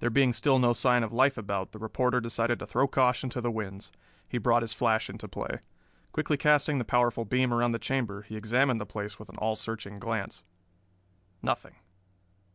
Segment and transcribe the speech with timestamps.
[0.00, 3.42] There being still no sign of life about, the reporter decided to throw caution to
[3.42, 3.92] the winds.
[4.26, 5.58] He brought his flash into play.
[6.10, 9.56] Quickly casting the powerful beam around the chamber he examined the place with an all
[9.56, 10.42] searching glance.
[11.42, 11.74] Nothing.